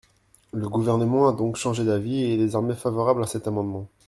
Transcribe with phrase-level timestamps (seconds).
[0.51, 3.87] Le Gouvernement a donc changé d’avis et est désormais favorable à cet amendement.